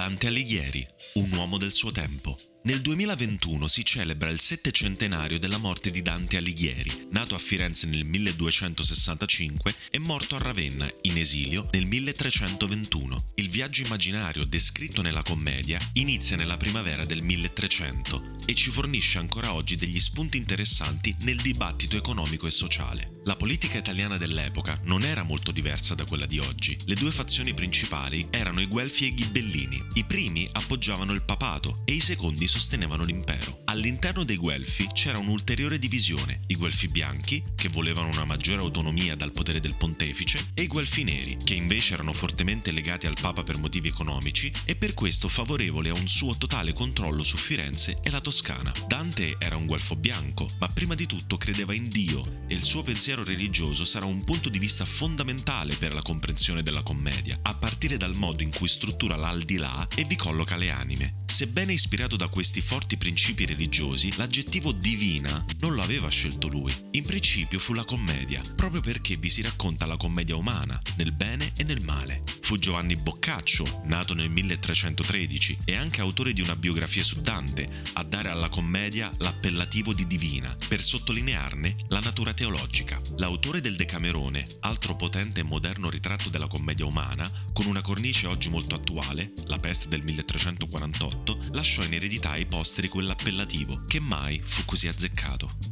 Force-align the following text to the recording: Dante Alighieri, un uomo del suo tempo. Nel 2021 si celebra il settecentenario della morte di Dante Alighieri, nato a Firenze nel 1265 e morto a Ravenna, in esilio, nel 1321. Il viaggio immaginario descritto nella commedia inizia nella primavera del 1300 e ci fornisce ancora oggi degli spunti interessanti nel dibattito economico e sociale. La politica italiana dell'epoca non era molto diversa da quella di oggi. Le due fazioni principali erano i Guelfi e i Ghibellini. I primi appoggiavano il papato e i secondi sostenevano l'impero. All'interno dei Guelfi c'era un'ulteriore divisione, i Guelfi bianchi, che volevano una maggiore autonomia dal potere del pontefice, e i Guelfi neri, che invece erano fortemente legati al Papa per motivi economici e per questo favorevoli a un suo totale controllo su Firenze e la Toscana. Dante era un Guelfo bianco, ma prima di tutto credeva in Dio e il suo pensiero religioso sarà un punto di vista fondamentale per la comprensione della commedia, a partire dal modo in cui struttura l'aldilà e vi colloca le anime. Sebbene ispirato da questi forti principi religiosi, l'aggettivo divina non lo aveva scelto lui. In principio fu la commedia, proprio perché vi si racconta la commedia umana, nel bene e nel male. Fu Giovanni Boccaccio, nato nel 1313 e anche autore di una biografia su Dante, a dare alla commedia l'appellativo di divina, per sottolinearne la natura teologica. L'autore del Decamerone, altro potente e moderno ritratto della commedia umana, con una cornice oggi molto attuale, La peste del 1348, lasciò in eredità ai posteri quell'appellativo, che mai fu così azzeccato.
Dante 0.00 0.28
Alighieri, 0.28 0.88
un 1.16 1.30
uomo 1.34 1.58
del 1.58 1.72
suo 1.72 1.92
tempo. 1.92 2.49
Nel 2.62 2.82
2021 2.82 3.68
si 3.68 3.82
celebra 3.86 4.28
il 4.28 4.38
settecentenario 4.38 5.38
della 5.38 5.56
morte 5.56 5.90
di 5.90 6.02
Dante 6.02 6.36
Alighieri, 6.36 7.06
nato 7.10 7.34
a 7.34 7.38
Firenze 7.38 7.86
nel 7.86 8.04
1265 8.04 9.74
e 9.90 9.98
morto 9.98 10.34
a 10.34 10.40
Ravenna, 10.40 10.86
in 11.02 11.16
esilio, 11.16 11.70
nel 11.72 11.86
1321. 11.86 13.30
Il 13.36 13.48
viaggio 13.48 13.82
immaginario 13.82 14.44
descritto 14.44 15.00
nella 15.00 15.22
commedia 15.22 15.80
inizia 15.94 16.36
nella 16.36 16.58
primavera 16.58 17.06
del 17.06 17.22
1300 17.22 18.34
e 18.44 18.54
ci 18.54 18.70
fornisce 18.70 19.16
ancora 19.16 19.54
oggi 19.54 19.76
degli 19.76 19.98
spunti 19.98 20.36
interessanti 20.36 21.16
nel 21.20 21.40
dibattito 21.40 21.96
economico 21.96 22.46
e 22.46 22.50
sociale. 22.50 23.20
La 23.24 23.36
politica 23.36 23.78
italiana 23.78 24.18
dell'epoca 24.18 24.78
non 24.84 25.02
era 25.02 25.22
molto 25.22 25.50
diversa 25.50 25.94
da 25.94 26.04
quella 26.04 26.26
di 26.26 26.38
oggi. 26.38 26.76
Le 26.86 26.94
due 26.94 27.10
fazioni 27.10 27.54
principali 27.54 28.26
erano 28.30 28.60
i 28.60 28.66
Guelfi 28.66 29.04
e 29.04 29.08
i 29.08 29.14
Ghibellini. 29.14 29.82
I 29.94 30.04
primi 30.04 30.48
appoggiavano 30.50 31.12
il 31.12 31.24
papato 31.24 31.82
e 31.84 31.92
i 31.92 32.00
secondi 32.00 32.48
sostenevano 32.50 33.04
l'impero. 33.04 33.60
All'interno 33.66 34.24
dei 34.24 34.36
Guelfi 34.36 34.88
c'era 34.92 35.20
un'ulteriore 35.20 35.78
divisione, 35.78 36.40
i 36.48 36.56
Guelfi 36.56 36.88
bianchi, 36.88 37.42
che 37.54 37.68
volevano 37.68 38.08
una 38.08 38.24
maggiore 38.24 38.62
autonomia 38.62 39.14
dal 39.14 39.30
potere 39.30 39.60
del 39.60 39.76
pontefice, 39.76 40.50
e 40.54 40.62
i 40.62 40.66
Guelfi 40.66 41.04
neri, 41.04 41.36
che 41.44 41.54
invece 41.54 41.94
erano 41.94 42.12
fortemente 42.12 42.72
legati 42.72 43.06
al 43.06 43.16
Papa 43.20 43.44
per 43.44 43.58
motivi 43.58 43.86
economici 43.86 44.50
e 44.64 44.74
per 44.74 44.94
questo 44.94 45.28
favorevoli 45.28 45.90
a 45.90 45.94
un 45.94 46.08
suo 46.08 46.36
totale 46.36 46.72
controllo 46.72 47.22
su 47.22 47.36
Firenze 47.36 47.98
e 48.02 48.10
la 48.10 48.20
Toscana. 48.20 48.72
Dante 48.88 49.36
era 49.38 49.56
un 49.56 49.66
Guelfo 49.66 49.94
bianco, 49.94 50.48
ma 50.58 50.66
prima 50.66 50.96
di 50.96 51.06
tutto 51.06 51.36
credeva 51.36 51.72
in 51.72 51.88
Dio 51.88 52.20
e 52.48 52.54
il 52.54 52.64
suo 52.64 52.82
pensiero 52.82 53.22
religioso 53.22 53.84
sarà 53.84 54.06
un 54.06 54.24
punto 54.24 54.48
di 54.48 54.58
vista 54.58 54.84
fondamentale 54.84 55.76
per 55.76 55.94
la 55.94 56.02
comprensione 56.02 56.64
della 56.64 56.82
commedia, 56.82 57.38
a 57.42 57.54
partire 57.54 57.96
dal 57.96 58.16
modo 58.16 58.42
in 58.42 58.50
cui 58.50 58.66
struttura 58.66 59.14
l'aldilà 59.14 59.86
e 59.94 60.02
vi 60.04 60.16
colloca 60.16 60.56
le 60.56 60.70
anime. 60.70 61.19
Sebbene 61.40 61.72
ispirato 61.72 62.16
da 62.16 62.28
questi 62.28 62.60
forti 62.60 62.98
principi 62.98 63.46
religiosi, 63.46 64.14
l'aggettivo 64.18 64.72
divina 64.72 65.42
non 65.60 65.72
lo 65.72 65.80
aveva 65.80 66.10
scelto 66.10 66.48
lui. 66.48 66.70
In 66.90 67.02
principio 67.02 67.58
fu 67.58 67.72
la 67.72 67.84
commedia, 67.84 68.42
proprio 68.54 68.82
perché 68.82 69.16
vi 69.16 69.30
si 69.30 69.40
racconta 69.40 69.86
la 69.86 69.96
commedia 69.96 70.36
umana, 70.36 70.78
nel 70.98 71.12
bene 71.12 71.52
e 71.56 71.64
nel 71.64 71.80
male. 71.80 72.24
Fu 72.42 72.56
Giovanni 72.56 72.94
Boccaccio, 72.94 73.84
nato 73.84 74.12
nel 74.12 74.28
1313 74.28 75.58
e 75.64 75.76
anche 75.76 76.02
autore 76.02 76.34
di 76.34 76.42
una 76.42 76.56
biografia 76.56 77.02
su 77.02 77.22
Dante, 77.22 77.84
a 77.94 78.02
dare 78.02 78.28
alla 78.28 78.50
commedia 78.50 79.10
l'appellativo 79.16 79.94
di 79.94 80.06
divina, 80.06 80.54
per 80.68 80.82
sottolinearne 80.82 81.74
la 81.88 82.00
natura 82.00 82.34
teologica. 82.34 83.00
L'autore 83.16 83.62
del 83.62 83.76
Decamerone, 83.76 84.44
altro 84.60 84.94
potente 84.94 85.40
e 85.40 85.44
moderno 85.44 85.88
ritratto 85.88 86.28
della 86.28 86.48
commedia 86.48 86.84
umana, 86.84 87.26
con 87.54 87.64
una 87.64 87.80
cornice 87.80 88.26
oggi 88.26 88.50
molto 88.50 88.74
attuale, 88.74 89.32
La 89.46 89.58
peste 89.58 89.88
del 89.88 90.02
1348, 90.02 91.29
lasciò 91.52 91.82
in 91.82 91.94
eredità 91.94 92.30
ai 92.30 92.46
posteri 92.46 92.88
quell'appellativo, 92.88 93.84
che 93.86 94.00
mai 94.00 94.40
fu 94.42 94.64
così 94.64 94.88
azzeccato. 94.88 95.69